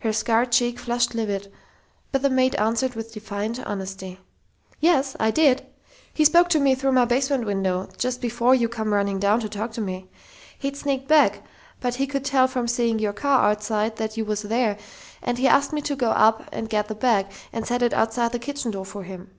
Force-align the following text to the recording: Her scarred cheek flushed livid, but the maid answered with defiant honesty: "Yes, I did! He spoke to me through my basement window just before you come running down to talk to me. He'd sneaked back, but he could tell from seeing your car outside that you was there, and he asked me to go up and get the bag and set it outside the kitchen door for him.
Her 0.00 0.12
scarred 0.12 0.50
cheek 0.50 0.76
flushed 0.76 1.14
livid, 1.14 1.52
but 2.10 2.22
the 2.22 2.28
maid 2.30 2.56
answered 2.56 2.96
with 2.96 3.12
defiant 3.14 3.64
honesty: 3.64 4.18
"Yes, 4.80 5.14
I 5.20 5.30
did! 5.30 5.64
He 6.12 6.24
spoke 6.24 6.48
to 6.48 6.58
me 6.58 6.74
through 6.74 6.90
my 6.90 7.04
basement 7.04 7.46
window 7.46 7.88
just 7.96 8.20
before 8.20 8.56
you 8.56 8.68
come 8.68 8.92
running 8.92 9.20
down 9.20 9.38
to 9.38 9.48
talk 9.48 9.70
to 9.74 9.80
me. 9.80 10.10
He'd 10.58 10.76
sneaked 10.76 11.06
back, 11.06 11.44
but 11.80 11.94
he 11.94 12.08
could 12.08 12.24
tell 12.24 12.48
from 12.48 12.66
seeing 12.66 12.98
your 12.98 13.12
car 13.12 13.48
outside 13.48 13.94
that 13.98 14.16
you 14.16 14.24
was 14.24 14.42
there, 14.42 14.78
and 15.22 15.38
he 15.38 15.46
asked 15.46 15.72
me 15.72 15.80
to 15.82 15.94
go 15.94 16.10
up 16.10 16.48
and 16.50 16.68
get 16.68 16.88
the 16.88 16.96
bag 16.96 17.26
and 17.52 17.64
set 17.64 17.82
it 17.82 17.94
outside 17.94 18.32
the 18.32 18.40
kitchen 18.40 18.72
door 18.72 18.84
for 18.84 19.04
him. 19.04 19.30